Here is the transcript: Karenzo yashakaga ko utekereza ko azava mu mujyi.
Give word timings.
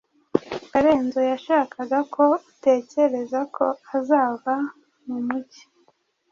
Karenzo 0.71 1.21
yashakaga 1.31 1.99
ko 2.13 2.23
utekereza 2.49 3.39
ko 3.55 3.65
azava 3.97 4.53
mu 5.05 5.17
mujyi. 5.27 5.63